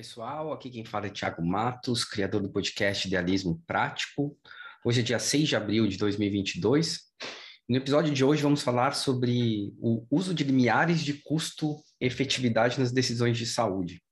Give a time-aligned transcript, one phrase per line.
[0.00, 4.34] pessoal, aqui quem fala é Thiago Matos, criador do podcast Idealismo Prático.
[4.82, 7.00] Hoje é dia 6 de abril de 2022.
[7.68, 13.36] No episódio de hoje vamos falar sobre o uso de limiares de custo-efetividade nas decisões
[13.36, 14.02] de saúde.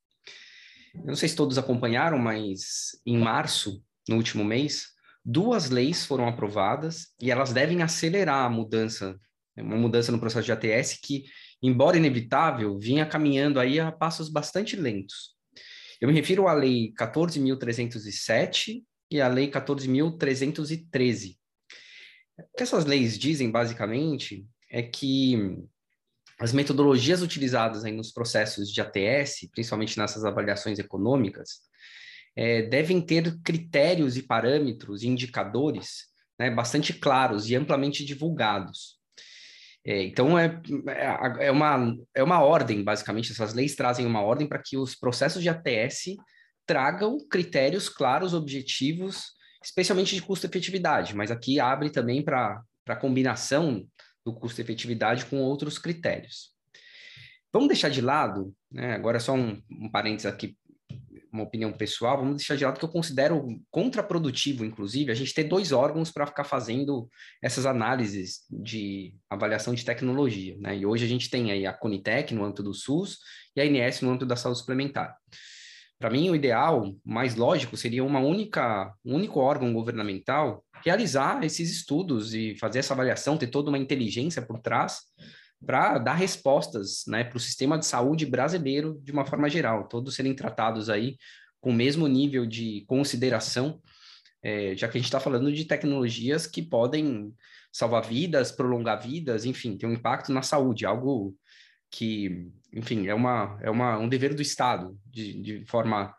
[0.95, 4.89] Eu não sei se todos acompanharam, mas em março, no último mês,
[5.25, 9.19] duas leis foram aprovadas e elas devem acelerar a mudança,
[9.57, 11.25] uma mudança no processo de ATS que,
[11.63, 15.38] embora inevitável, vinha caminhando aí a passos bastante lentos.
[16.01, 21.37] Eu me refiro à Lei 14.307 e à Lei 14.313.
[22.39, 25.59] O que essas leis dizem, basicamente, é que
[26.39, 31.63] as metodologias utilizadas aí nos processos de ATS, principalmente nessas avaliações econômicas,
[32.37, 36.07] é, devem ter critérios e parâmetros e indicadores
[36.39, 38.98] né, bastante claros e amplamente divulgados.
[39.89, 44.47] É, então, é, é, é, uma, é uma ordem, basicamente, essas leis trazem uma ordem
[44.47, 46.15] para que os processos de ATS
[46.67, 49.29] tragam critérios claros, objetivos,
[49.65, 53.83] especialmente de custo-efetividade, mas aqui abre também para a combinação
[54.27, 56.51] do custo-efetividade com outros critérios.
[57.51, 60.55] Vamos deixar de lado, né, agora só um, um parênteses aqui
[61.33, 65.45] uma opinião pessoal, vamos deixar de lado que eu considero contraprodutivo, inclusive, a gente ter
[65.45, 67.09] dois órgãos para ficar fazendo
[67.43, 70.77] essas análises de avaliação de tecnologia, né?
[70.77, 73.19] E hoje a gente tem aí a Conitec no âmbito do SUS
[73.55, 75.17] e a INS no âmbito da saúde suplementar.
[75.99, 81.71] Para mim, o ideal, mais lógico, seria uma única, um único órgão governamental realizar esses
[81.71, 85.01] estudos e fazer essa avaliação, ter toda uma inteligência por trás
[85.65, 90.15] para dar respostas né, para o sistema de saúde brasileiro de uma forma geral, todos
[90.15, 91.17] serem tratados aí
[91.61, 93.81] com o mesmo nível de consideração,
[94.43, 97.35] é, já que a gente está falando de tecnologias que podem
[97.73, 101.37] salvar vidas, prolongar vidas, enfim, ter um impacto na saúde, algo
[101.91, 106.15] que, enfim, é, uma, é uma, um dever do Estado, de, de forma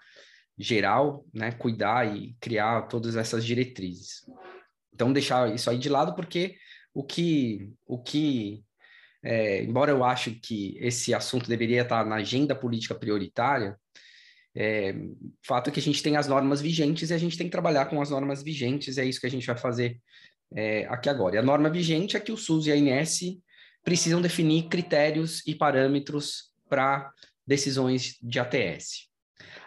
[0.57, 4.25] geral, né, cuidar e criar todas essas diretrizes.
[4.93, 6.57] Então, deixar isso aí de lado, porque
[6.93, 8.63] o que, o que
[9.23, 13.77] é, embora eu ache que esse assunto deveria estar na agenda política prioritária,
[14.55, 14.95] é,
[15.45, 17.85] fato é que a gente tem as normas vigentes e a gente tem que trabalhar
[17.85, 19.99] com as normas vigentes, é isso que a gente vai fazer
[20.55, 21.35] é, aqui agora.
[21.35, 23.39] E a norma vigente é que o SUS e a INS
[23.83, 27.11] precisam definir critérios e parâmetros para
[27.45, 29.09] decisões de ATS.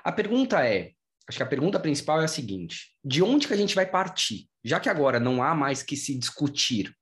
[0.04, 0.92] A pergunta é,
[1.28, 4.48] acho que a pergunta principal é a seguinte: de onde que a gente vai partir?
[4.64, 6.94] Já que agora não há mais que se discutir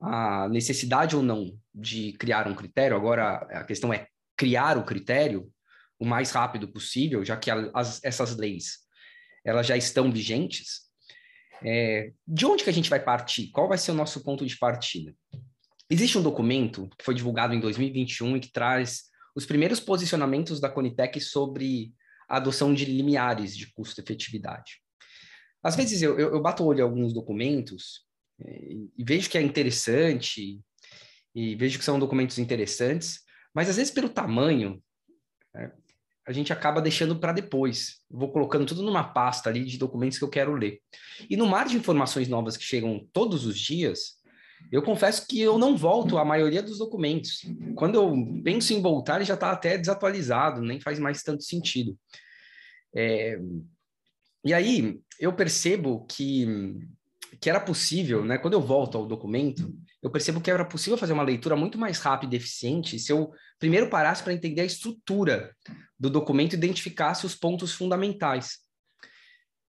[0.00, 4.06] a necessidade ou não de criar um critério, agora a questão é
[4.36, 5.50] criar o critério
[5.98, 8.88] o mais rápido possível, já que as, essas leis
[9.44, 10.82] elas já estão vigentes.
[11.64, 13.50] É, de onde que a gente vai partir?
[13.50, 15.14] Qual vai ser o nosso ponto de partida?
[15.90, 20.68] Existe um documento que foi divulgado em 2021 e que traz os primeiros posicionamentos da
[20.68, 21.92] Conitec sobre
[22.28, 24.80] a adoção de limiares de custo-efetividade.
[25.62, 28.06] Às vezes eu, eu, eu bato o olho em alguns documentos
[28.40, 30.60] e vejo que é interessante,
[31.38, 33.20] e vejo que são documentos interessantes,
[33.54, 34.82] mas às vezes pelo tamanho,
[35.54, 35.70] é,
[36.26, 38.00] a gente acaba deixando para depois.
[38.10, 40.80] Vou colocando tudo numa pasta ali de documentos que eu quero ler.
[41.30, 44.18] E no mar de informações novas que chegam todos os dias,
[44.72, 47.46] eu confesso que eu não volto à maioria dos documentos.
[47.76, 51.96] Quando eu penso em voltar, ele já está até desatualizado, nem faz mais tanto sentido.
[52.92, 53.38] É...
[54.44, 56.74] E aí eu percebo que
[57.40, 58.38] que era possível, né?
[58.38, 59.72] Quando eu volto ao documento,
[60.02, 63.32] eu percebo que era possível fazer uma leitura muito mais rápida e eficiente se eu
[63.58, 65.54] primeiro parasse para entender a estrutura
[65.98, 68.58] do documento e identificasse os pontos fundamentais.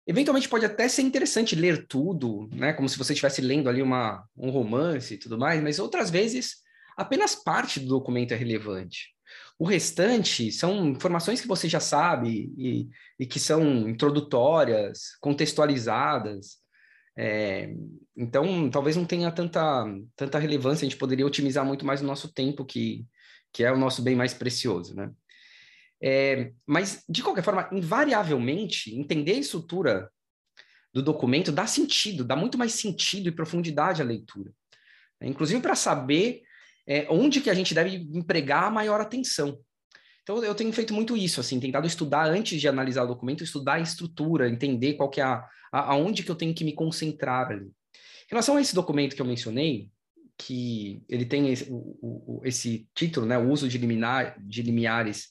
[0.06, 2.74] Eventualmente pode até ser interessante ler tudo, né?
[2.74, 6.58] Como se você estivesse lendo ali uma, um romance e tudo mais, mas outras vezes
[6.96, 9.14] apenas parte do documento é relevante.
[9.58, 12.90] O restante são informações que você já sabe e,
[13.20, 16.63] e que são introdutórias, contextualizadas,
[17.18, 17.74] é,
[18.16, 19.86] então, talvez não tenha tanta,
[20.16, 23.06] tanta relevância, a gente poderia otimizar muito mais o nosso tempo, que,
[23.52, 25.12] que é o nosso bem mais precioso, né?
[26.02, 30.10] É, mas, de qualquer forma, invariavelmente, entender a estrutura
[30.94, 34.52] do documento dá sentido, dá muito mais sentido e profundidade à leitura.
[35.22, 36.42] Inclusive para saber
[36.86, 39.58] é, onde que a gente deve empregar a maior atenção.
[40.24, 43.74] Então, eu tenho feito muito isso, assim, tentado estudar antes de analisar o documento, estudar
[43.74, 47.52] a estrutura, entender qual que é a, a, aonde que eu tenho que me concentrar
[47.52, 47.66] ali.
[47.66, 49.92] Em relação a esse documento que eu mencionei,
[50.38, 55.28] que ele tem esse, o, o, esse título, né, o uso de, liminar, de limiares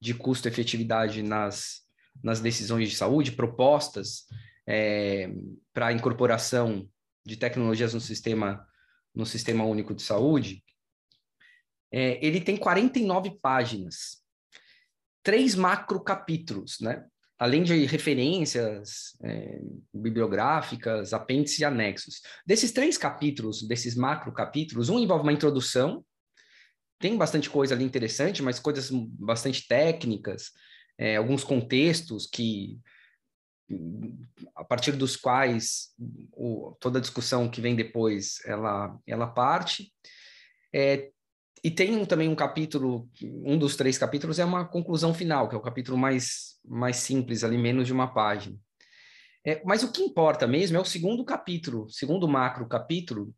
[0.00, 1.82] de custo-efetividade nas,
[2.22, 4.24] nas decisões de saúde, propostas
[4.66, 5.30] é,
[5.74, 6.88] para a incorporação
[7.26, 8.64] de tecnologias no sistema,
[9.14, 10.62] no sistema único de saúde,
[11.90, 14.22] é, ele tem 49 páginas.
[15.28, 17.04] Três macro capítulos, né?
[17.38, 19.60] Além de referências é,
[19.92, 22.22] bibliográficas, apêndices e anexos.
[22.46, 26.02] Desses três capítulos, desses macro capítulos, um envolve uma introdução,
[26.98, 30.50] tem bastante coisa ali interessante, mas coisas bastante técnicas,
[30.96, 32.80] é, alguns contextos que
[34.56, 35.90] a partir dos quais
[36.32, 39.92] o, toda a discussão que vem depois ela ela parte
[40.74, 41.10] é,
[41.62, 45.54] e tem um, também um capítulo, um dos três capítulos é uma conclusão final, que
[45.54, 48.56] é o capítulo mais, mais simples, ali menos de uma página.
[49.46, 53.34] É, mas o que importa mesmo é o segundo capítulo, segundo macro capítulo,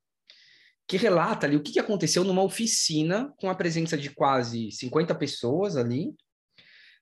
[0.89, 5.77] que relata ali o que aconteceu numa oficina com a presença de quase 50 pessoas
[5.77, 6.13] ali.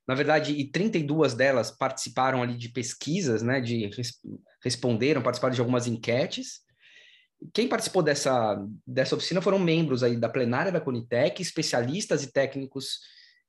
[0.07, 3.91] Na verdade, e 32 delas participaram ali de pesquisas, né, de
[4.63, 6.68] responderam, participaram de algumas enquetes
[7.53, 13.01] quem participou dessa, dessa oficina foram membros aí da plenária da Conitec, especialistas e técnicos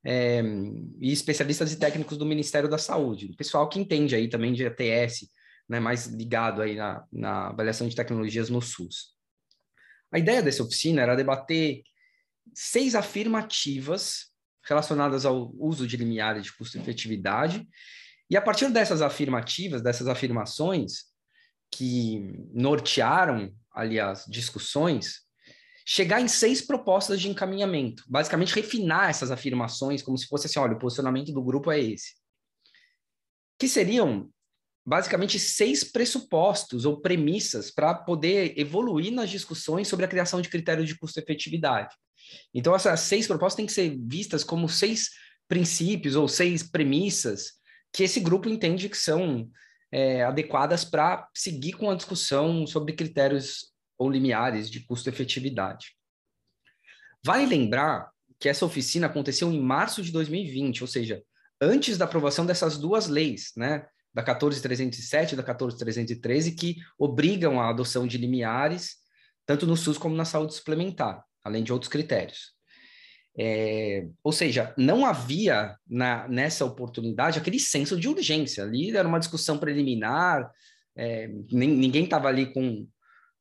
[0.03, 0.41] é,
[0.99, 5.29] e especialistas e técnicos do Ministério da Saúde, pessoal que entende aí também de ATS,
[5.67, 9.13] né, mais ligado aí na, na avaliação de tecnologias no SUS.
[10.11, 11.83] A ideia dessa oficina era debater
[12.53, 14.29] seis afirmativas
[14.63, 17.67] relacionadas ao uso de limiares de custo-efetividade,
[18.29, 21.08] e a partir dessas afirmativas, dessas afirmações
[21.71, 25.21] que nortearam ali as discussões,
[25.85, 30.73] chegar em seis propostas de encaminhamento, basicamente refinar essas afirmações como se fosse assim, olha,
[30.73, 32.13] o posicionamento do grupo é esse.
[33.57, 34.29] Que seriam
[34.85, 40.87] basicamente seis pressupostos ou premissas para poder evoluir nas discussões sobre a criação de critérios
[40.87, 41.95] de custo-efetividade.
[42.53, 45.09] Então, essas seis propostas têm que ser vistas como seis
[45.47, 47.53] princípios ou seis premissas
[47.91, 49.49] que esse grupo entende que são
[49.91, 55.95] é, adequadas para seguir com a discussão sobre critérios ou limiares de custo-efetividade.
[57.23, 58.09] Vale lembrar
[58.39, 61.21] que essa oficina aconteceu em março de 2020, ou seja,
[61.59, 67.69] antes da aprovação dessas duas leis, né, da 14307 e da 14313, que obrigam a
[67.69, 68.95] adoção de limiares,
[69.45, 72.53] tanto no SUS como na saúde suplementar, além de outros critérios.
[73.41, 78.65] É, ou seja, não havia na, nessa oportunidade aquele senso de urgência.
[78.65, 80.51] Ali era uma discussão preliminar,
[80.93, 82.85] é, nem, ninguém estava ali com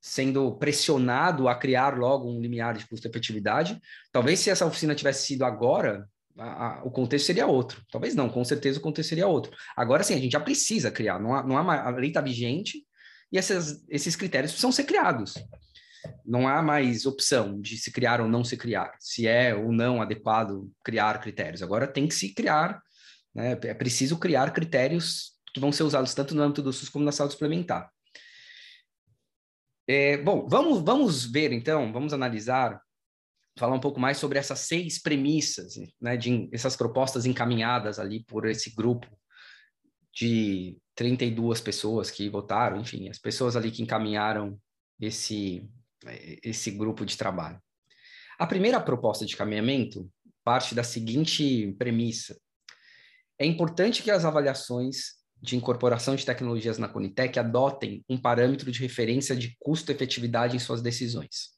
[0.00, 3.80] sendo pressionado a criar logo um limiar de custo-efetividade.
[4.12, 6.08] Talvez se essa oficina tivesse sido agora,
[6.38, 7.82] a, a, o contexto seria outro.
[7.90, 9.50] Talvez não, com certeza o contexto seria outro.
[9.76, 12.86] Agora sim, a gente já precisa criar, não há, não há a lei está vigente
[13.32, 15.34] e esses, esses critérios precisam ser criados
[16.24, 20.00] não há mais opção de se criar ou não se criar, se é ou não
[20.00, 21.62] adequado criar critérios.
[21.62, 22.82] Agora tem que se criar,
[23.34, 23.58] né?
[23.62, 27.12] é preciso criar critérios que vão ser usados tanto no âmbito do SUS como na
[27.12, 27.90] saúde suplementar.
[29.86, 32.80] É, bom, vamos, vamos ver então, vamos analisar,
[33.58, 38.46] falar um pouco mais sobre essas seis premissas, né, de essas propostas encaminhadas ali por
[38.46, 39.06] esse grupo
[40.12, 44.60] de 32 pessoas que votaram, enfim, as pessoas ali que encaminharam
[45.00, 45.64] esse,
[46.42, 47.60] esse grupo de trabalho.
[48.38, 50.10] A primeira proposta de caminhamento
[50.44, 52.38] parte da seguinte premissa:
[53.38, 58.80] é importante que as avaliações de incorporação de tecnologias na Conitec adotem um parâmetro de
[58.80, 61.56] referência de custo-efetividade em suas decisões.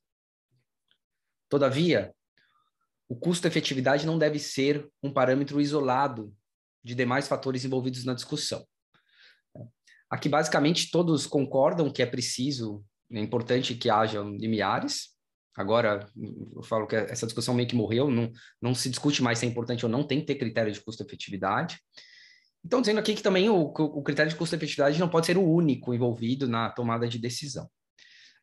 [1.49, 2.15] Todavia,
[3.09, 6.35] o custo-efetividade não deve ser um parâmetro isolado
[6.85, 8.67] de demais fatores envolvidos na discussão.
[10.09, 15.11] Aqui, basicamente, todos concordam que é preciso é importante que haja limiares.
[15.57, 16.07] Agora,
[16.55, 18.31] eu falo que essa discussão meio que morreu, não,
[18.63, 21.79] não se discute mais se é importante ou não, tem que ter critério de custo-efetividade.
[22.65, 25.93] Então, dizendo aqui que também o, o critério de custo-efetividade não pode ser o único
[25.93, 27.69] envolvido na tomada de decisão.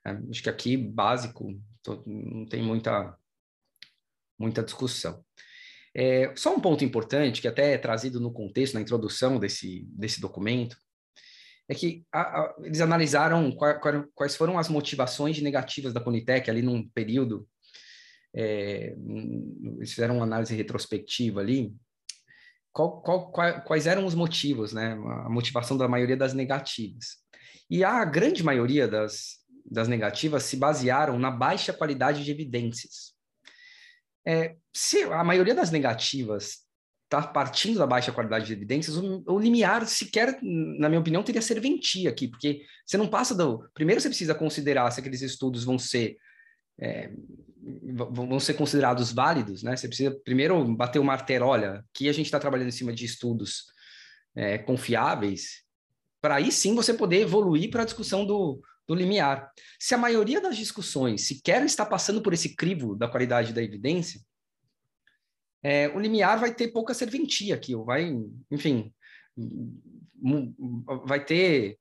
[0.05, 1.47] É, acho que aqui, básico,
[1.81, 3.15] tô, não tem muita,
[4.37, 5.23] muita discussão.
[5.95, 10.19] É, só um ponto importante, que até é trazido no contexto, na introdução desse, desse
[10.21, 10.77] documento,
[11.69, 16.49] é que a, a, eles analisaram qual, qual, quais foram as motivações negativas da Conitec
[16.49, 17.47] ali num período,
[18.33, 18.95] é,
[19.77, 21.73] eles fizeram uma análise retrospectiva ali,
[22.71, 23.31] qual,
[23.65, 27.17] quais eram os motivos, né, a motivação da maioria das negativas.
[27.69, 33.13] E a grande maioria das, das negativas se basearam na baixa qualidade de evidências.
[34.25, 36.66] É, se a maioria das negativas
[37.07, 41.41] está partindo da baixa qualidade de evidências, o, o, limiar sequer, na minha opinião, teria
[41.41, 43.63] serventia aqui, porque você não passa do.
[43.73, 46.17] Primeiro você precisa considerar se aqueles estudos vão ser.
[46.79, 47.09] É,
[47.89, 49.75] vão ser considerados válidos, né?
[49.75, 53.03] Você precisa primeiro bater o martelo, olha, que a gente está trabalhando em cima de
[53.03, 53.65] estudos
[54.35, 55.63] é, confiáveis,
[56.21, 59.51] para aí sim você poder evoluir para a discussão do, do limiar.
[59.79, 64.21] Se a maioria das discussões sequer está passando por esse crivo da qualidade da evidência,
[65.63, 68.15] é, o limiar vai ter pouca serventia aqui, vai,
[68.51, 68.93] enfim,
[71.05, 71.77] vai ter,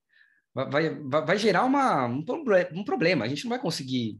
[0.54, 2.24] vai, vai, vai gerar uma, um,
[2.72, 4.18] um problema, a gente não vai conseguir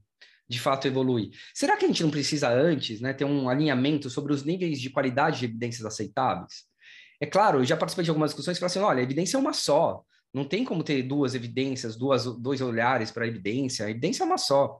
[0.48, 1.30] de fato evoluir.
[1.52, 4.90] Será que a gente não precisa antes né, ter um alinhamento sobre os níveis de
[4.90, 6.64] qualidade de evidências aceitáveis?
[7.20, 9.40] É claro, eu já participei de algumas discussões e falei assim: olha, a evidência é
[9.40, 10.02] uma só.
[10.32, 13.86] Não tem como ter duas evidências, duas, dois olhares para a evidência.
[13.86, 14.78] A evidência é uma só.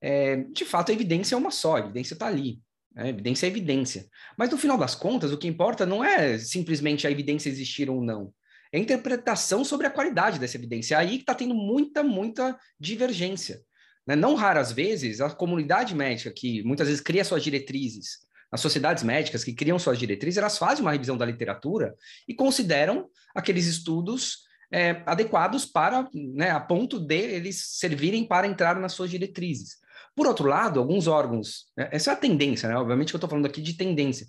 [0.00, 2.60] É, de fato, a evidência é uma só, a evidência está ali.
[2.94, 3.08] Né?
[3.08, 4.06] evidência é evidência.
[4.36, 8.02] Mas no final das contas, o que importa não é simplesmente a evidência existir ou
[8.02, 8.32] não.
[8.72, 10.94] É a interpretação sobre a qualidade dessa evidência.
[10.94, 13.60] É aí que está tendo muita, muita divergência.
[14.06, 14.14] Né?
[14.14, 18.18] Não raras vezes, a comunidade médica, que muitas vezes cria suas diretrizes,
[18.50, 21.94] as sociedades médicas que criam suas diretrizes, elas fazem uma revisão da literatura
[22.26, 24.38] e consideram aqueles estudos
[24.72, 29.76] é, adequados para, né, a ponto de eles servirem para entrar nas suas diretrizes.
[30.20, 32.76] Por outro lado, alguns órgãos, né, essa é a tendência, né?
[32.76, 34.26] Obviamente que eu estou falando aqui de tendência.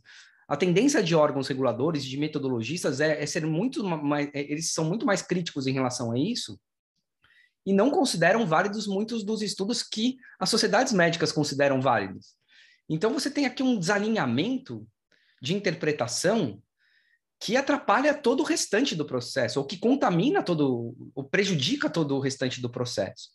[0.47, 4.85] A tendência de órgãos reguladores, de metodologistas, é, é ser muito mais, é, eles são
[4.85, 6.57] muito mais críticos em relação a isso
[7.65, 12.35] e não consideram válidos muitos dos estudos que as sociedades médicas consideram válidos.
[12.87, 14.87] Então você tem aqui um desalinhamento
[15.41, 16.63] de interpretação
[17.37, 22.21] que atrapalha todo o restante do processo, ou que contamina todo, ou prejudica todo o
[22.21, 23.31] restante do processo.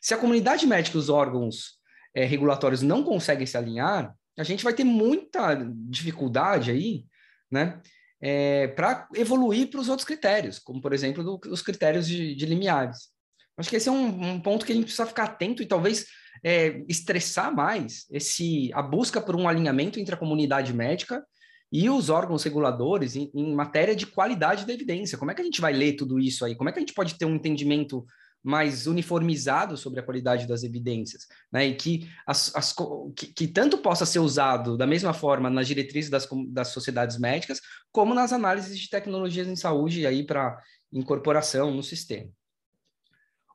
[0.00, 1.77] Se a comunidade médica e os órgãos
[2.14, 5.54] é, regulatórios não conseguem se alinhar, a gente vai ter muita
[5.88, 7.04] dificuldade aí,
[7.50, 7.80] né,
[8.20, 12.46] é, para evoluir para os outros critérios, como, por exemplo, do, os critérios de, de,
[12.46, 13.08] limiares.
[13.56, 16.06] Acho que esse é um, um, ponto que a gente precisa ficar atento e talvez
[16.44, 21.24] é, estressar mais esse, a busca por um alinhamento entre a comunidade médica
[21.70, 25.18] e os órgãos reguladores em, em, matéria de qualidade da evidência.
[25.18, 26.54] Como é que a gente vai ler tudo isso aí?
[26.54, 28.06] Como é que a gente pode ter um entendimento
[28.42, 31.66] mais uniformizado sobre a qualidade das evidências, né?
[31.66, 32.74] E que, as, as,
[33.16, 37.60] que, que, tanto possa ser usado da mesma forma nas diretrizes das, das sociedades médicas,
[37.92, 40.60] como nas análises de tecnologias em saúde aí para
[40.92, 42.30] incorporação no sistema.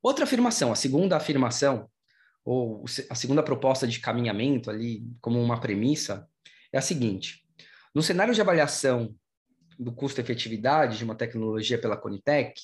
[0.02, 1.90] Outra afirmação, a segunda afirmação,
[2.44, 6.28] ou a segunda proposta de caminhamento ali, como uma premissa,
[6.74, 7.48] é a seguinte:
[7.96, 9.16] no cenário de avaliação
[9.80, 12.62] do custo-efetividade de uma tecnologia pela Conitec,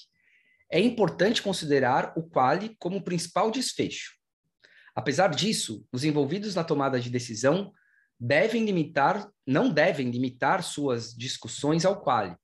[0.71, 4.13] é importante considerar o quali como principal desfecho.
[4.95, 7.71] Apesar disso, os envolvidos na tomada de decisão
[8.19, 12.35] devem limitar, não devem limitar suas discussões ao quali.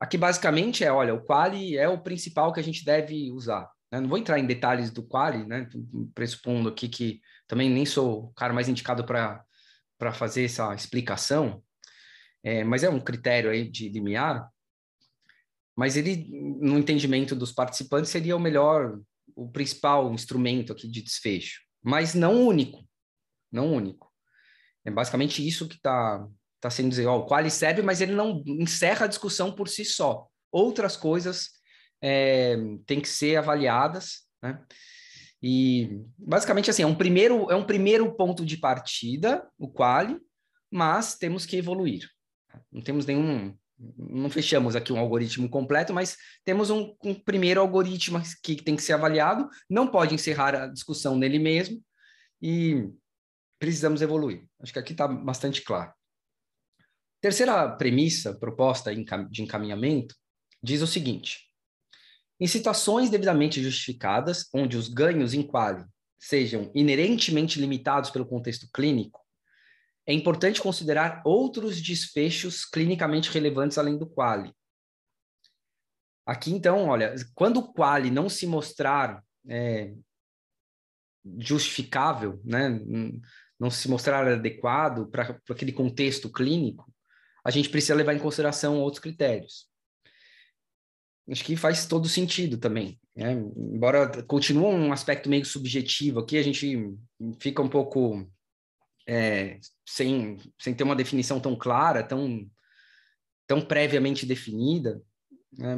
[0.00, 3.68] Aqui basicamente é, olha, o quali é o principal que a gente deve usar.
[3.90, 4.00] Né?
[4.00, 5.68] Não vou entrar em detalhes do quali, né?
[6.14, 11.62] pressupondo aqui que também nem sou o cara mais indicado para fazer essa explicação,
[12.44, 14.48] é, mas é um critério aí de limiar,
[15.78, 16.28] mas ele,
[16.60, 18.98] no entendimento dos participantes, seria o melhor,
[19.36, 22.84] o principal instrumento aqui de desfecho, mas não único,
[23.52, 24.12] não único.
[24.84, 26.26] É basicamente isso que está
[26.60, 29.84] tá sendo dizer, ó, o qual serve, mas ele não encerra a discussão por si
[29.84, 30.26] só.
[30.50, 31.50] Outras coisas
[32.02, 34.60] é, têm que ser avaliadas, né?
[35.40, 40.18] E basicamente assim, é um primeiro, é um primeiro ponto de partida, o quali,
[40.68, 42.10] mas temos que evoluir.
[42.72, 43.56] Não temos nenhum,
[43.96, 48.82] não fechamos aqui um algoritmo completo, mas temos um, um, primeiro algoritmo que tem que
[48.82, 51.82] ser avaliado, não pode encerrar a discussão nele mesmo
[52.42, 52.88] e
[53.58, 54.44] precisamos evoluir.
[54.60, 55.92] Acho que aqui está bastante claro.
[57.20, 60.14] Terceira premissa proposta de encaminhamento
[60.62, 61.48] diz o seguinte:
[62.40, 65.84] em situações devidamente justificadas, onde os ganhos em quali
[66.18, 69.20] sejam inerentemente limitados pelo contexto clínico,
[70.08, 74.50] é importante considerar outros desfechos clinicamente relevantes além do quali.
[76.26, 79.92] Aqui, então, olha, quando o quali não se mostrar é,
[81.38, 82.80] justificável, né,
[83.60, 86.90] não se mostrar adequado para aquele contexto clínico,
[87.44, 89.68] a gente precisa levar em consideração outros critérios.
[91.30, 92.98] Acho que faz todo sentido também.
[93.14, 93.32] Né?
[93.32, 96.96] Embora continue um aspecto meio subjetivo aqui, a gente
[97.38, 98.26] fica um pouco
[99.08, 102.46] é, sem, sem ter uma definição tão clara, tão,
[103.46, 105.02] tão previamente definida,
[105.50, 105.76] né?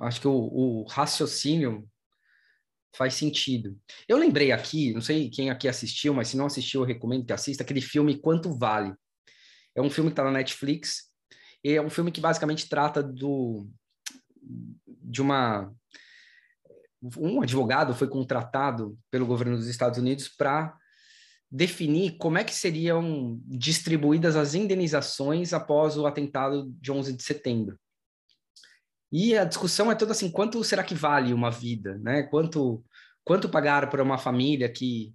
[0.00, 1.88] acho que o, o, raciocínio
[2.96, 3.76] faz sentido.
[4.06, 7.32] Eu lembrei aqui, não sei quem aqui assistiu, mas se não assistiu, eu recomendo que
[7.32, 8.94] assista aquele filme Quanto Vale.
[9.74, 11.08] É um filme que está na Netflix,
[11.64, 13.68] e é um filme que basicamente trata do,
[14.86, 15.74] de uma
[17.16, 20.76] um advogado foi contratado pelo governo dos Estados Unidos para
[21.50, 27.78] definir como é que seriam distribuídas as indenizações após o atentado de 11 de setembro.
[29.10, 32.24] E a discussão é toda assim, quanto será que vale uma vida, né?
[32.24, 32.84] Quanto
[33.24, 35.12] quanto pagar para uma família que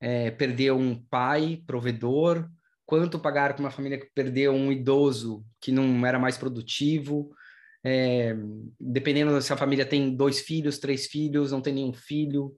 [0.00, 2.48] é, perdeu um pai provedor,
[2.86, 7.30] quanto pagar para uma família que perdeu um idoso que não era mais produtivo,
[7.84, 8.34] é,
[8.78, 12.56] dependendo se a família tem dois filhos, três filhos, não tem nenhum filho.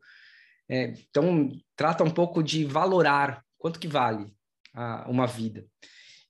[0.73, 4.33] É, então, trata um pouco de valorar quanto que vale
[4.73, 5.67] a, uma vida.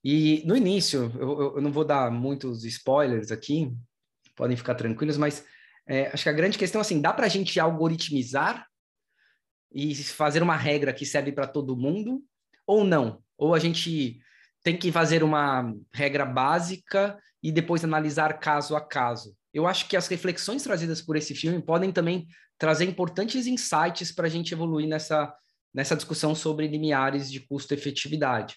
[0.03, 3.71] E no início, eu, eu, não vou dar muitos spoilers aqui,
[4.35, 5.45] podem ficar tranquilos, mas
[5.87, 8.67] é, acho que a grande questão assim, dá para a gente algoritmizar
[9.73, 12.21] e fazer uma regra que serve para todo mundo
[12.67, 13.23] ou não?
[13.37, 14.19] Ou a gente
[14.61, 19.37] tem que fazer uma regra básica e depois analisar caso a caso?
[19.53, 22.27] Eu acho que as reflexões trazidas por esse filme podem também
[22.63, 25.35] trazer importantes insights para a gente evoluir nessa,
[25.73, 28.55] nessa discussão sobre limiares de custo-efetividade.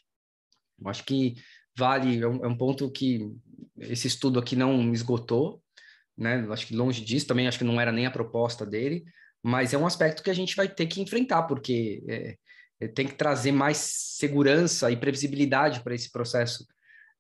[0.85, 1.35] Acho que
[1.77, 3.29] vale, é um, é um, ponto que
[3.77, 5.61] esse estudo aqui não esgotou,
[6.17, 6.47] né?
[6.53, 9.05] Acho que longe disso, também acho que não era nem a proposta dele,
[9.43, 12.37] mas é um aspecto que a gente vai ter que enfrentar, porque é,
[12.79, 16.65] é, tem que trazer mais segurança e previsibilidade para esse processo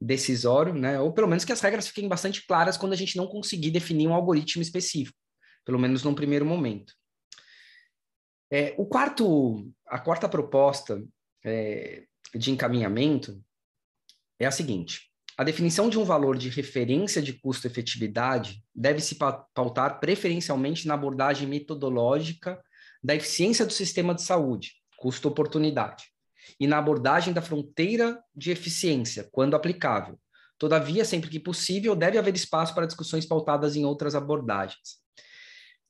[0.00, 1.00] decisório, né?
[1.00, 4.06] Ou pelo menos que as regras fiquem bastante claras quando a gente não conseguir definir
[4.06, 5.18] um algoritmo específico,
[5.66, 6.94] pelo menos num primeiro momento.
[8.50, 11.04] É, o quarto, a quarta proposta
[11.44, 13.42] é, de encaminhamento
[14.38, 19.98] é a seguinte: a definição de um valor de referência de custo-efetividade deve se pautar
[19.98, 22.62] preferencialmente na abordagem metodológica
[23.02, 26.04] da eficiência do sistema de saúde, custo-oportunidade,
[26.60, 30.18] e na abordagem da fronteira de eficiência, quando aplicável.
[30.58, 35.04] Todavia, sempre que possível, deve haver espaço para discussões pautadas em outras abordagens.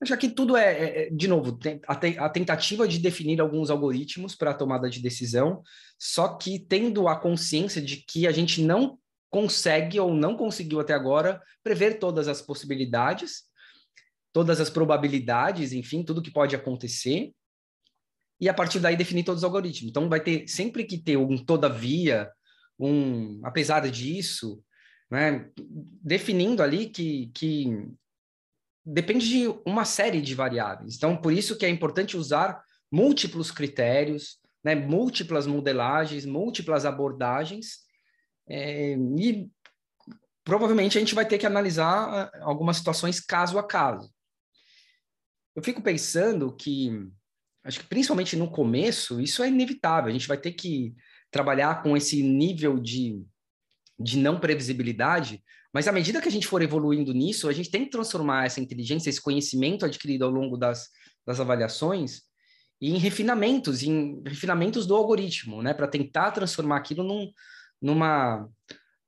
[0.04, 4.50] Já que tudo é, é, é de novo, a tentativa de definir alguns algoritmos para
[4.50, 5.62] a tomada de decisão,
[5.98, 8.98] só que tendo a consciência de que a gente não
[9.30, 13.44] consegue ou não conseguiu até agora prever todas as possibilidades,
[14.32, 17.32] todas as probabilidades, enfim, tudo que pode acontecer,
[18.38, 19.90] e a partir daí definir todos os algoritmos.
[19.90, 22.30] Então vai ter sempre que ter um todavia,
[22.78, 24.62] um apesar disso,
[25.10, 25.48] né,
[26.02, 27.66] definindo ali que, que
[28.86, 30.94] depende de uma série de variáveis.
[30.94, 37.84] Então por isso que é importante usar múltiplos critérios, né, múltiplas modelagens, múltiplas abordagens,
[38.48, 39.50] é, e
[40.44, 44.08] provavelmente a gente vai ter que analisar ah, algumas situações caso a caso.
[45.54, 46.90] Eu fico pensando que
[47.64, 50.10] acho que principalmente no começo, isso é inevitável.
[50.10, 50.94] A gente vai ter que
[51.30, 53.20] trabalhar com esse nível de,
[53.98, 55.42] de não previsibilidade,
[55.76, 58.62] mas à medida que a gente for evoluindo nisso, a gente tem que transformar essa
[58.62, 60.88] inteligência, esse conhecimento adquirido ao longo das,
[61.26, 62.22] das avaliações,
[62.80, 67.30] em refinamentos, em refinamentos do algoritmo, né, para tentar transformar aquilo num,
[67.78, 68.48] numa,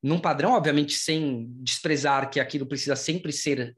[0.03, 3.75] num padrão, obviamente sem desprezar que aquilo precisa sempre ser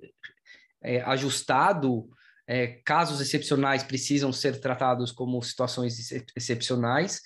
[0.82, 2.10] é, ajustado
[2.44, 7.20] é, casos excepcionais precisam ser tratados como situações excepcionais,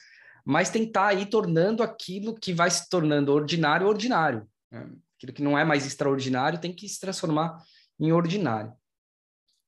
[0.44, 4.46] mas tentar ir tornando aquilo que vai se tornando ordinário, ordinário.
[4.70, 4.86] Né?
[5.24, 7.62] Aquilo que não é mais extraordinário tem que se transformar
[7.98, 8.72] em ordinário.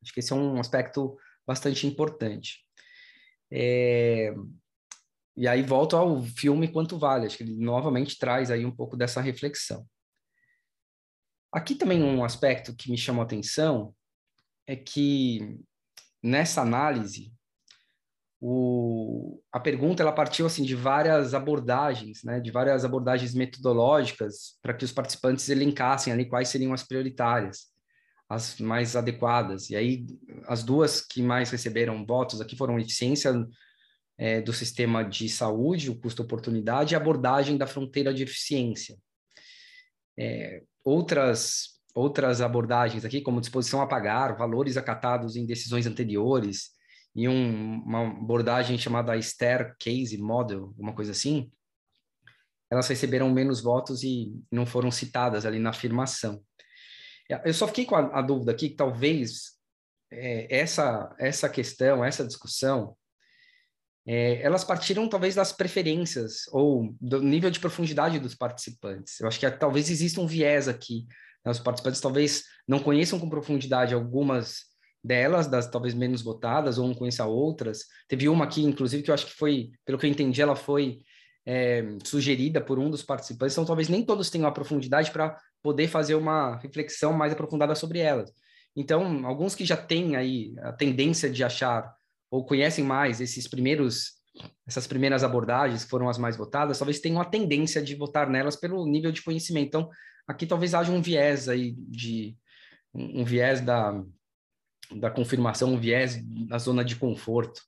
[0.02, 1.16] Acho que esse é um aspecto
[1.46, 2.64] bastante importante.
[3.50, 4.34] É...
[5.36, 8.96] E aí volto ao filme Quanto Vale, acho que ele novamente traz aí um pouco
[8.96, 9.86] dessa reflexão.
[11.52, 13.94] Aqui também um aspecto que me chamou a atenção
[14.66, 15.58] é que
[16.22, 17.32] nessa análise
[18.40, 24.74] o, a pergunta ela partiu assim de várias abordagens, né, de várias abordagens metodológicas para
[24.74, 27.68] que os participantes elencassem ali quais seriam as prioritárias,
[28.28, 29.70] as mais adequadas.
[29.70, 30.06] E aí
[30.46, 33.32] as duas que mais receberam votos aqui foram eficiência
[34.18, 38.96] é, do sistema de saúde, o custo-oportunidade e abordagem da fronteira de eficiência.
[40.18, 46.75] É, outras outras abordagens aqui, como disposição a pagar, valores acatados em decisões anteriores,
[47.16, 49.12] e um, uma abordagem chamada
[49.78, 51.50] Case Model, uma coisa assim,
[52.70, 56.44] elas receberam menos votos e não foram citadas ali na afirmação.
[57.44, 59.54] Eu só fiquei com a, a dúvida aqui que talvez
[60.12, 62.94] é, essa, essa questão, essa discussão,
[64.06, 69.18] é, elas partiram talvez das preferências ou do nível de profundidade dos participantes.
[69.18, 71.06] Eu acho que talvez exista um viés aqui
[71.46, 74.64] né, os participantes talvez não conheçam com profundidade algumas
[75.06, 77.84] delas, das talvez menos votadas, ou conheça outras.
[78.08, 80.98] Teve uma aqui, inclusive, que eu acho que foi, pelo que eu entendi, ela foi
[81.46, 85.88] é, sugerida por um dos participantes, então talvez nem todos tenham a profundidade para poder
[85.88, 88.32] fazer uma reflexão mais aprofundada sobre elas.
[88.74, 91.94] Então, alguns que já têm aí a tendência de achar
[92.30, 94.16] ou conhecem mais esses primeiros
[94.66, 98.54] essas primeiras abordagens que foram as mais votadas, talvez tenham a tendência de votar nelas
[98.54, 99.68] pelo nível de conhecimento.
[99.68, 99.90] Então,
[100.26, 102.36] Aqui talvez haja um viés aí de
[102.92, 104.02] um viés da,
[104.94, 107.60] da confirmação, um viés da zona de conforto.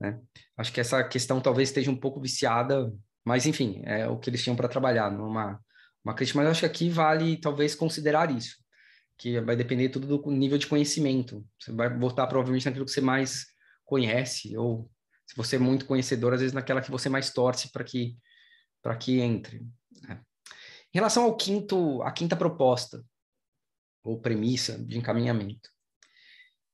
[0.00, 0.20] Né?
[0.56, 2.92] Acho que essa questão talvez esteja um pouco viciada,
[3.24, 5.60] Mas, enfim, é o que eles tinham para trabalhar, numa
[6.04, 6.38] uma crítica.
[6.38, 8.56] Mas acho que aqui vale, talvez, considerar isso,
[9.18, 11.44] que vai depender tudo do nível de conhecimento.
[11.58, 13.46] Você vai voltar, provavelmente, naquilo que você mais
[13.84, 14.90] conhece, ou
[15.26, 18.16] se você é muito conhecedor, às vezes naquela que você mais torce para que,
[19.00, 19.66] que entre.
[20.02, 20.22] Né?
[20.94, 23.04] Em relação ao quinto, a quinta proposta,
[24.02, 25.68] ou premissa de encaminhamento,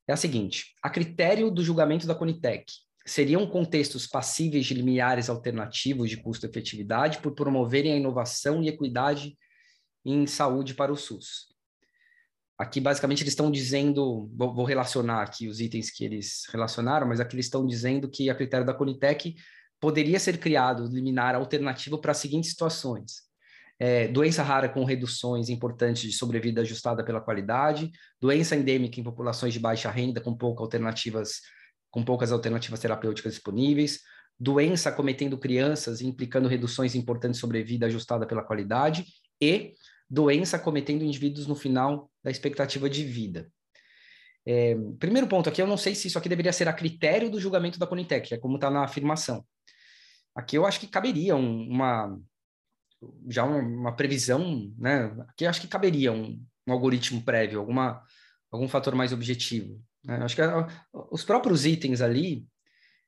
[0.06, 2.64] é a seguinte: a critério do julgamento da Conitec,
[3.06, 9.36] seriam contextos passíveis de limiares alternativos de custo-efetividade por promoverem a inovação e equidade
[10.04, 11.52] em saúde para o SUS.
[12.56, 17.34] Aqui, basicamente, eles estão dizendo, vou, relacionar aqui os itens que eles relacionaram, mas aqui
[17.34, 19.34] eles estão dizendo que, a critério da Conitec,
[19.80, 23.24] poderia ser criado liminar alternativo para as seguintes situações.
[23.78, 29.52] É, doença rara com reduções importantes de sobrevida ajustada pela qualidade, doença endêmica em populações
[29.52, 31.40] de baixa renda com poucas alternativas
[31.90, 34.00] com poucas alternativas terapêuticas disponíveis,
[34.38, 39.04] doença acometendo crianças implicando reduções importantes de sobrevida ajustada pela qualidade
[39.40, 39.74] e
[40.10, 43.48] doença acometendo indivíduos no final da expectativa de vida.
[44.46, 47.40] É, primeiro ponto aqui, eu não sei se isso aqui deveria ser a critério do
[47.40, 49.44] julgamento da Conitec, é como está na afirmação.
[50.34, 52.18] Aqui eu acho que caberia uma
[53.28, 55.04] já uma, previsão, né?
[55.28, 58.02] Aqui eu acho que caberia um, um algoritmo prévio, alguma
[58.50, 59.82] algum fator mais objetivo.
[60.04, 60.16] Né?
[60.22, 60.68] Acho que a,
[61.10, 62.46] os próprios itens ali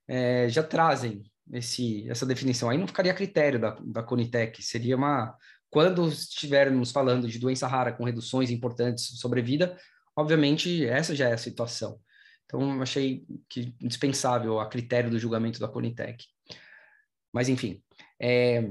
[0.09, 2.69] é, já trazem esse, essa definição.
[2.69, 5.37] Aí não ficaria a critério da, da Conitec, seria uma.
[5.71, 9.77] Quando estivermos falando de doença rara com reduções importantes de sobrevida,
[10.17, 12.01] obviamente essa já é a situação.
[12.45, 16.25] Então, achei que indispensável a critério do julgamento da Conitec.
[17.33, 17.83] Mas, enfim.
[18.21, 18.71] É...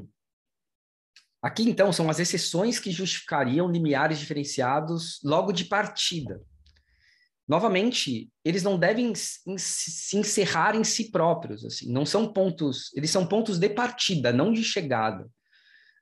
[1.41, 6.41] Aqui, então, são as exceções que justificariam limiares diferenciados logo de partida.
[7.48, 13.28] Novamente, eles não devem se encerrar em si próprios, assim, não são pontos, eles são
[13.28, 15.30] pontos de partida, não de chegada.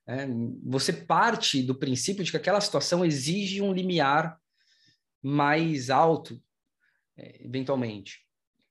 [0.07, 0.25] É,
[0.63, 4.37] você parte do princípio de que aquela situação exige um limiar
[5.21, 6.41] mais alto,
[7.17, 8.19] é, eventualmente,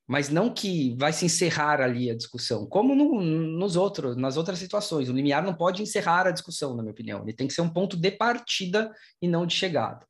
[0.07, 4.59] mas não que vai se encerrar ali a discussão, como no, nos outros, nas outras
[4.59, 5.09] situações.
[5.09, 7.23] O limiar não pode encerrar a discussão, na minha opinião.
[7.23, 10.07] Ele tem que ser um ponto de partida e não de chegada.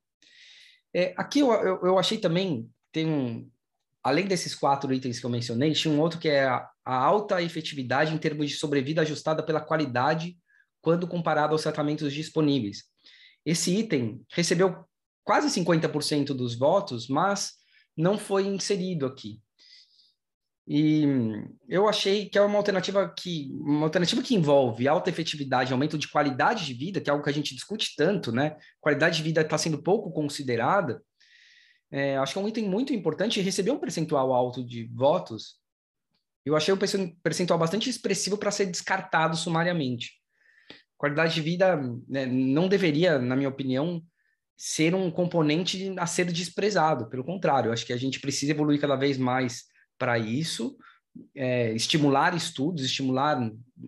[0.94, 3.48] É, aqui eu, eu, eu, achei também, tem um,
[4.02, 7.40] além desses quatro itens que eu mencionei, tinha um outro que é a, a alta
[7.40, 10.36] efetividade em termos de sobrevida ajustada pela qualidade
[10.80, 12.84] quando comparado aos tratamentos disponíveis.
[13.44, 14.84] Esse item recebeu
[15.24, 17.52] quase 50% dos votos, mas
[17.96, 19.40] não foi inserido aqui.
[20.66, 21.04] E
[21.68, 26.08] eu achei que é uma alternativa que uma alternativa que envolve alta efetividade, aumento de
[26.08, 28.56] qualidade de vida, que é algo que a gente discute tanto, né?
[28.80, 31.02] Qualidade de vida está sendo pouco considerada.
[31.90, 35.60] É, acho que é um item muito importante e recebeu um percentual alto de votos.
[36.44, 36.78] Eu achei um
[37.22, 40.12] percentual bastante expressivo para ser descartado sumariamente.
[40.96, 41.76] Qualidade de vida
[42.08, 44.02] né, não deveria, na minha opinião,
[44.56, 47.08] ser um componente a ser desprezado.
[47.08, 49.64] Pelo contrário, acho que a gente precisa evoluir cada vez mais
[50.02, 50.76] para isso,
[51.32, 53.38] é, estimular estudos, estimular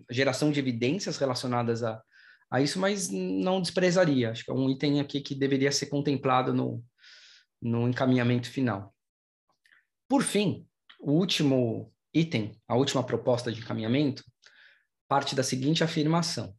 [0.09, 2.01] geração de evidências relacionadas a,
[2.49, 4.31] a isso, mas não desprezaria.
[4.31, 6.81] Acho que é um item aqui que deveria ser contemplado no,
[7.61, 8.95] no encaminhamento final.
[10.07, 10.65] Por fim,
[11.01, 14.23] o último item, a última proposta de encaminhamento,
[15.09, 16.55] parte da seguinte afirmação.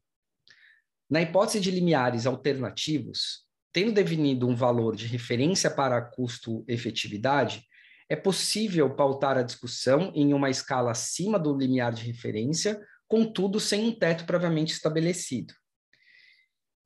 [1.08, 7.64] Na hipótese de limiares alternativos, tendo definido um valor de referência para custo-efetividade,
[8.08, 13.88] é possível pautar a discussão em uma escala acima do limiar de referência, contudo sem
[13.88, 15.52] um teto previamente estabelecido.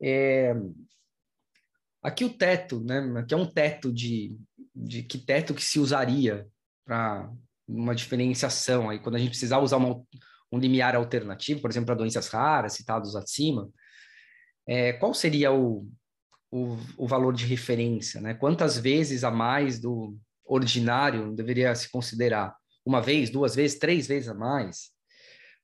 [0.02, 0.54] É...
[2.02, 3.20] Aqui o teto, né?
[3.20, 4.38] Aqui é um teto de,
[4.74, 6.48] de que teto que se usaria
[6.86, 7.30] para
[7.68, 10.02] uma diferenciação aí quando a gente precisar usar uma,
[10.50, 13.70] um limiar alternativo, por exemplo, para doenças raras citados acima,
[14.66, 15.86] é, qual seria o,
[16.50, 18.32] o, o valor de referência, né?
[18.32, 20.16] Quantas vezes a mais do,
[20.50, 24.90] ordinário deveria se considerar uma vez, duas vezes, três vezes a mais.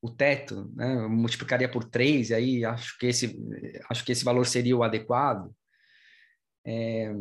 [0.01, 3.37] O teto, né, multiplicaria por três, e aí acho que esse,
[3.91, 5.53] acho que esse valor seria o adequado.
[6.65, 7.13] É,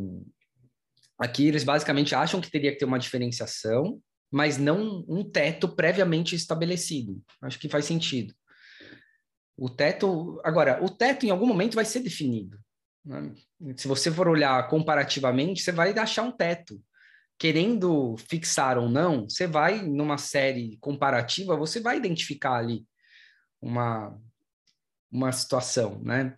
[1.17, 3.99] aqui eles basicamente acham que teria que ter uma diferenciação,
[4.31, 7.21] mas não um teto previamente estabelecido.
[7.41, 8.33] Acho que faz sentido.
[9.57, 12.59] O teto, agora, o teto em algum momento vai ser definido.
[13.03, 13.33] Né?
[13.77, 16.83] Se você for olhar comparativamente, você vai achar um teto
[17.37, 22.85] querendo fixar ou não, você vai numa série comparativa, você vai identificar ali
[23.61, 24.17] uma,
[25.11, 26.35] uma situação, né?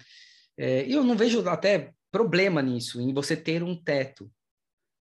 [0.57, 4.31] É, eu não vejo até problema nisso, em você ter um teto,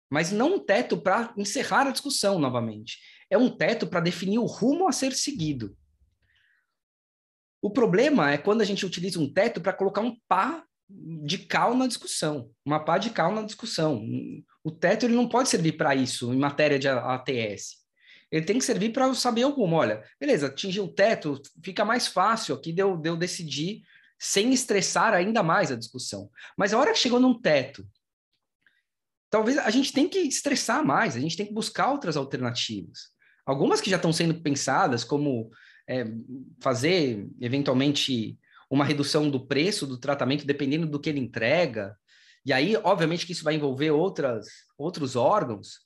[0.10, 3.00] mas não um teto para encerrar a discussão novamente.
[3.30, 5.76] É um teto para definir o rumo a ser seguido.
[7.62, 11.76] O problema é quando a gente utiliza um teto para colocar um pá de cal
[11.76, 14.06] na discussão, uma pá de cal na discussão.
[14.64, 17.82] O teto ele não pode servir para isso em matéria de ATS.
[18.32, 19.78] Ele tem que servir para saber alguma.
[19.78, 23.82] Olha, beleza, atingir o teto fica mais fácil aqui de eu, de eu decidir
[24.18, 26.30] sem estressar ainda mais a discussão.
[26.56, 27.86] Mas a hora que chegou num teto,
[29.30, 33.10] talvez a gente tem que estressar mais, a gente tem que buscar outras alternativas.
[33.46, 35.50] Algumas que já estão sendo pensadas, como
[35.90, 36.06] é,
[36.62, 38.38] fazer eventualmente
[38.70, 41.98] uma redução do preço do tratamento dependendo do que ele entrega.
[42.46, 45.80] E aí, obviamente, que isso vai envolver outras, outros órgãos,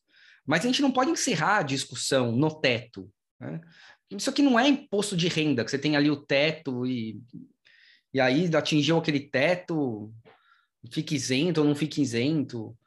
[0.46, 3.12] mas a gente não pode encerrar a discussão no teto.
[3.39, 3.60] Né?
[4.10, 7.20] Isso aqui não é imposto de renda, que você tem ali o teto e,
[8.13, 10.13] e aí atingiu aquele teto,
[10.91, 12.78] fica isento ou não fica isento.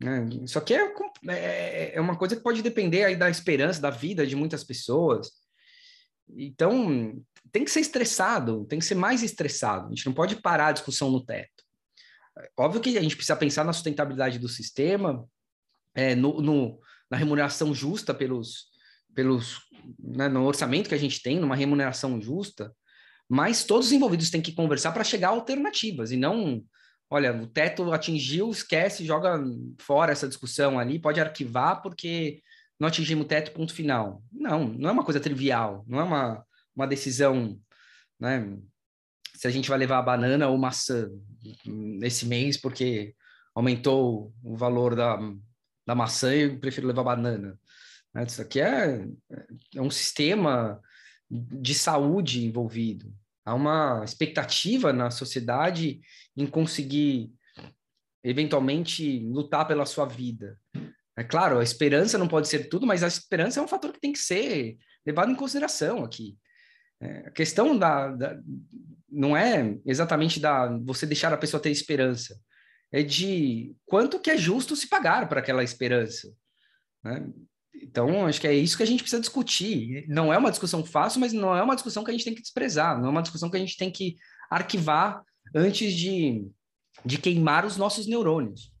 [0.00, 0.28] Né?
[0.42, 0.92] Isso aqui é,
[1.28, 5.30] é, é uma coisa que pode depender aí da esperança, da vida de muitas pessoas.
[6.36, 7.22] Então,
[7.52, 9.86] tem que ser estressado, tem que ser mais estressado.
[9.86, 11.63] A gente não pode parar a discussão no teto.
[12.56, 15.24] Óbvio que a gente precisa pensar na sustentabilidade do sistema,
[15.94, 18.66] é, no, no, na remuneração justa pelos,
[19.14, 19.60] pelos
[19.98, 22.74] né, no orçamento que a gente tem, numa remuneração justa,
[23.28, 26.62] mas todos os envolvidos têm que conversar para chegar a alternativas e não,
[27.08, 29.42] olha, o teto atingiu, esquece, joga
[29.78, 32.42] fora essa discussão ali, pode arquivar porque
[32.78, 34.22] não atingimos o teto, ponto final.
[34.32, 36.44] Não, não é uma coisa trivial, não é uma,
[36.74, 37.58] uma decisão,
[38.18, 38.58] né?
[39.34, 41.10] Se a gente vai levar banana ou maçã
[41.66, 43.14] nesse mês, porque
[43.54, 45.18] aumentou o valor da,
[45.86, 47.58] da maçã e eu prefiro levar banana.
[48.12, 48.24] Né?
[48.24, 49.06] Isso aqui é,
[49.74, 50.80] é um sistema
[51.30, 53.12] de saúde envolvido.
[53.44, 56.00] Há uma expectativa na sociedade
[56.36, 57.32] em conseguir,
[58.22, 60.58] eventualmente, lutar pela sua vida.
[61.16, 64.00] É claro, a esperança não pode ser tudo, mas a esperança é um fator que
[64.00, 66.36] tem que ser levado em consideração aqui.
[67.00, 68.38] É, a questão da, da,
[69.10, 72.38] não é exatamente da você deixar a pessoa ter esperança,
[72.92, 76.32] é de quanto que é justo se pagar para aquela esperança.
[77.02, 77.26] Né?
[77.74, 80.06] Então, acho que é isso que a gente precisa discutir.
[80.08, 82.42] Não é uma discussão fácil, mas não é uma discussão que a gente tem que
[82.42, 84.16] desprezar, não é uma discussão que a gente tem que
[84.50, 85.22] arquivar
[85.54, 86.46] antes de,
[87.04, 88.72] de queimar os nossos neurônios.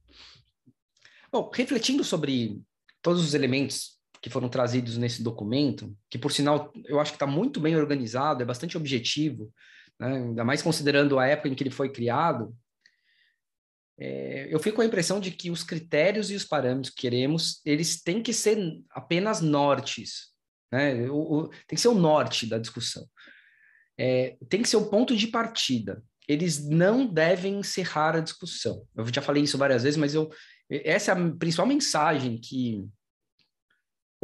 [1.30, 2.62] Bom, refletindo sobre
[3.02, 3.93] todos os elementos
[4.24, 8.42] que foram trazidos nesse documento, que por sinal eu acho que está muito bem organizado,
[8.42, 9.52] é bastante objetivo,
[10.00, 10.16] né?
[10.16, 12.56] ainda mais considerando a época em que ele foi criado,
[13.98, 17.60] é, eu fico com a impressão de que os critérios e os parâmetros que queremos,
[17.66, 18.56] eles têm que ser
[18.92, 20.30] apenas nortes,
[20.72, 21.06] né?
[21.10, 23.06] O, o, tem que ser o norte da discussão.
[23.98, 26.02] É, tem que ser o ponto de partida.
[26.26, 28.86] Eles não devem encerrar a discussão.
[28.96, 30.30] Eu já falei isso várias vezes, mas eu,
[30.70, 32.88] essa é a principal mensagem que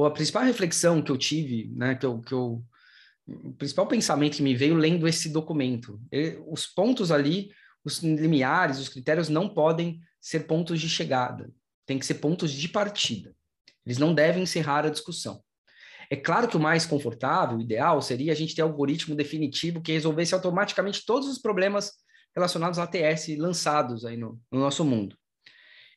[0.01, 2.65] ou a principal reflexão que eu tive, né, que eu, que eu
[3.27, 6.01] o principal pensamento que me veio lendo esse documento.
[6.51, 7.51] Os pontos ali,
[7.85, 11.53] os limiares, os critérios não podem ser pontos de chegada,
[11.85, 13.37] tem que ser pontos de partida.
[13.85, 15.45] Eles não devem encerrar a discussão.
[16.09, 19.93] É claro que o mais confortável, o ideal, seria a gente ter algoritmo definitivo que
[19.93, 21.93] resolvesse automaticamente todos os problemas
[22.35, 25.15] relacionados a ATS lançados aí no, no nosso mundo.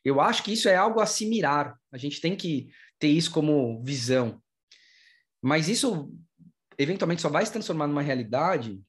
[0.03, 1.79] Eu acho que isso é algo a se mirar.
[1.89, 2.67] A gente tem que
[3.03, 4.41] ter isso como visão.
[5.41, 6.09] Mas isso
[6.77, 8.81] eventualmente só vai se transformar numa realidade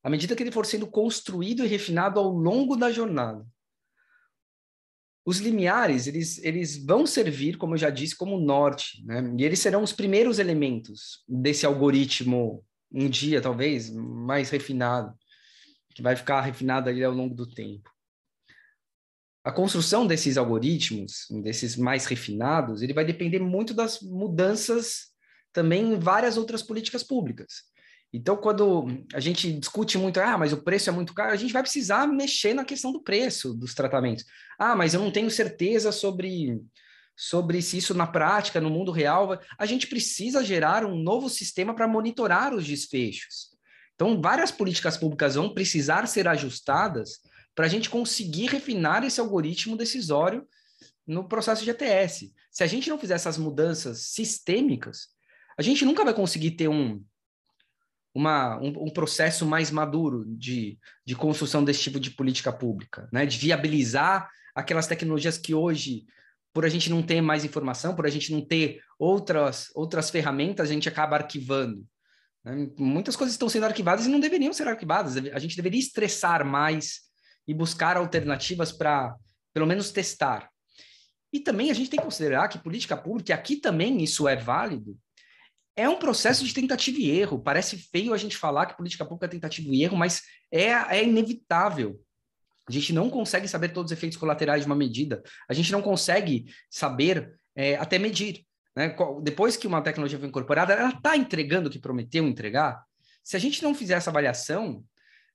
[0.00, 3.44] à medida que ele for sendo construído e refinado ao longo da jornada.
[5.26, 9.34] Os limiares, eles, eles vão servir, como eu já disse, como norte, né?
[9.38, 15.12] E eles serão os primeiros elementos desse algoritmo, um dia talvez, mais refinado,
[15.96, 17.93] que vai ficar refinado ali ao longo do tempo
[19.44, 25.12] a construção desses algoritmos, desses mais refinados, ele vai depender muito das mudanças
[25.52, 27.62] também em várias outras políticas públicas.
[28.10, 31.52] Então, quando a gente discute muito, ah, mas o preço é muito caro, a gente
[31.52, 34.24] vai precisar mexer na questão do preço dos tratamentos.
[34.58, 36.62] Ah, mas eu não tenho certeza sobre,
[37.14, 41.74] sobre se isso na prática, no mundo real, a gente precisa gerar um novo sistema
[41.74, 43.48] para monitorar os desfechos.
[43.94, 47.18] Então, várias políticas públicas vão precisar ser ajustadas
[47.54, 50.46] para a gente conseguir refinar esse algoritmo decisório
[51.06, 52.32] no processo de ETS.
[52.50, 55.08] Se a gente não fizer essas mudanças sistêmicas,
[55.56, 57.02] a gente nunca vai conseguir ter um,
[58.14, 63.26] uma, um, um, processo mais maduro de, de construção desse tipo de política pública, né?
[63.26, 66.06] de viabilizar aquelas tecnologias que hoje,
[66.52, 70.68] por a gente não ter mais informação, por a gente não ter outras, outras ferramentas,
[70.68, 71.84] a gente acaba arquivando.
[72.44, 72.68] Né?
[72.78, 75.16] Muitas coisas estão sendo arquivadas e não deveriam ser arquivadas.
[75.16, 77.04] A gente deveria estressar mais
[77.46, 79.14] e buscar alternativas para,
[79.52, 80.50] pelo menos, testar.
[81.32, 84.36] E também a gente tem que considerar que política pública, e aqui também isso é
[84.36, 84.96] válido,
[85.76, 87.40] é um processo de tentativa e erro.
[87.40, 91.02] Parece feio a gente falar que política pública é tentativa e erro, mas é, é
[91.04, 92.00] inevitável.
[92.68, 95.22] A gente não consegue saber todos os efeitos colaterais de uma medida.
[95.48, 98.46] A gente não consegue saber é, até medir.
[98.76, 98.94] Né?
[99.22, 102.82] Depois que uma tecnologia foi incorporada, ela está entregando o que prometeu entregar.
[103.22, 104.84] Se a gente não fizer essa avaliação,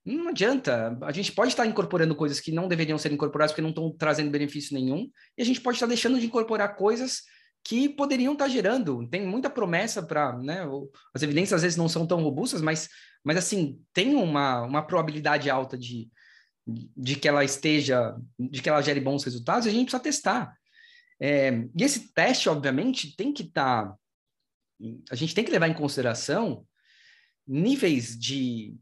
[0.04, 0.96] não adianta.
[1.02, 4.30] A gente pode estar incorporando coisas que não deveriam ser incorporadas porque não estão trazendo
[4.30, 7.22] benefício nenhum, e a gente pode estar deixando de incorporar coisas
[7.64, 9.06] que poderiam estar gerando.
[9.08, 10.66] Tem muita promessa para, né?
[11.14, 12.88] As evidências às vezes não são tão robustas, mas,
[13.22, 16.08] mas assim, tem uma, uma probabilidade alta de,
[16.66, 20.56] de que ela esteja, de que ela gere bons resultados, e a gente precisa testar.
[21.20, 23.88] É, e esse teste, obviamente, tem que estar.
[23.88, 23.96] Tá,
[25.10, 26.64] a gente tem que levar em consideração
[27.46, 28.74] níveis de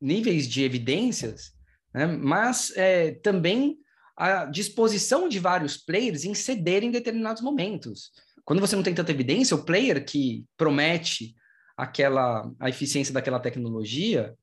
[0.00, 1.52] níveis de evidências,
[1.92, 3.78] né, mas é, também
[4.16, 8.10] a disposição de vários players em ceder em determinados momentos.
[8.44, 11.36] Quando você não tem tanta evidência, o player que promete
[11.76, 14.34] aquela a eficiência daquela tecnologia,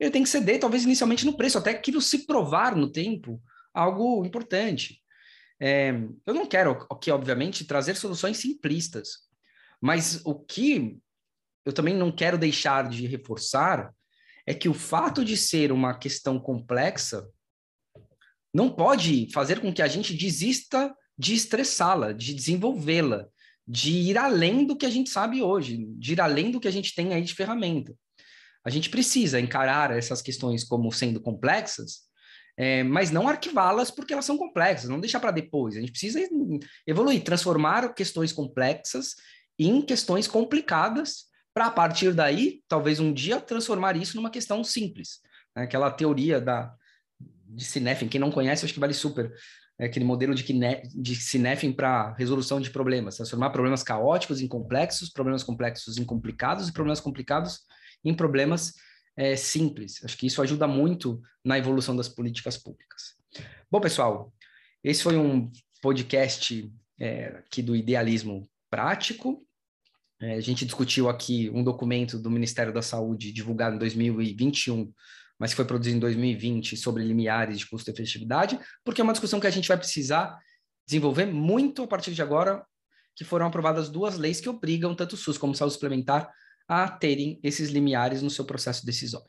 [0.00, 3.40] ele tem que ceder, talvez inicialmente no preço, até aquilo se provar no tempo
[3.72, 5.00] algo importante.
[5.60, 5.90] É,
[6.26, 9.28] eu não quero aqui, obviamente, trazer soluções simplistas,
[9.80, 10.98] mas o que
[11.64, 13.94] eu também não quero deixar de reforçar
[14.50, 17.24] é que o fato de ser uma questão complexa
[18.52, 23.28] não pode fazer com que a gente desista de estressá-la, de desenvolvê-la,
[23.64, 26.70] de ir além do que a gente sabe hoje, de ir além do que a
[26.72, 27.94] gente tem aí de ferramenta.
[28.66, 32.00] A gente precisa encarar essas questões como sendo complexas,
[32.56, 35.76] é, mas não arquivá-las porque elas são complexas, não deixar para depois.
[35.76, 36.18] A gente precisa
[36.84, 39.14] evoluir, transformar questões complexas
[39.56, 45.20] em questões complicadas, para a partir daí, talvez um dia, transformar isso numa questão simples.
[45.54, 45.64] Né?
[45.64, 46.72] Aquela teoria da,
[47.18, 49.32] de Cinefin, quem não conhece, acho que vale super.
[49.78, 50.44] É aquele modelo de,
[50.94, 56.68] de Cinefin para resolução de problemas, transformar problemas caóticos em complexos, problemas complexos em complicados
[56.68, 57.60] e problemas complicados
[58.04, 58.74] em problemas
[59.16, 60.04] é, simples.
[60.04, 63.14] Acho que isso ajuda muito na evolução das políticas públicas.
[63.70, 64.32] Bom, pessoal,
[64.84, 69.46] esse foi um podcast é, aqui do Idealismo Prático.
[70.20, 74.92] É, a gente discutiu aqui um documento do Ministério da Saúde divulgado em 2021,
[75.38, 79.46] mas que foi produzido em 2020 sobre limiares de custo-efetividade, porque é uma discussão que
[79.46, 80.38] a gente vai precisar
[80.86, 82.62] desenvolver muito a partir de agora,
[83.16, 86.30] que foram aprovadas duas leis que obrigam tanto o SUS como o saúde suplementar
[86.68, 89.26] a terem esses limiares no seu processo decisório.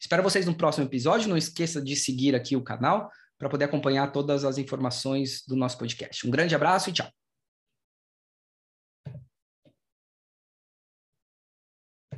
[0.00, 1.28] Espero vocês no próximo episódio.
[1.28, 5.78] Não esqueça de seguir aqui o canal para poder acompanhar todas as informações do nosso
[5.78, 6.26] podcast.
[6.26, 7.17] Um grande abraço e tchau.